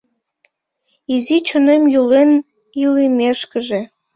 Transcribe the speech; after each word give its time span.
Изи 1.13 1.37
чонем 1.47 1.83
йӱлен 1.93 2.31
илымешкыже 2.81 3.81